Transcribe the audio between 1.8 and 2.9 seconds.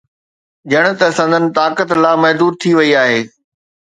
لامحدود ٿي